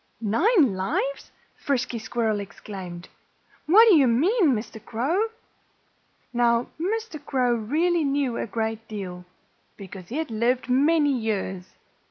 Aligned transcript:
"Nine 0.19 0.73
lives!" 0.75 1.31
Frisky 1.55 1.99
Squirrel 1.99 2.39
exclaimed. 2.39 3.07
"What 3.67 3.87
do 3.89 3.95
you 3.95 4.07
mean, 4.07 4.53
Mr. 4.55 4.83
Crow?" 4.83 5.27
Now, 6.33 6.69
Mr. 6.79 7.23
Crow 7.23 7.53
really 7.53 8.03
knew 8.03 8.35
a 8.35 8.47
great 8.47 8.87
deal, 8.87 9.25
because 9.77 10.07
he 10.09 10.17
had 10.17 10.31
lived 10.31 10.67
many 10.71 11.11
years. 11.15 11.75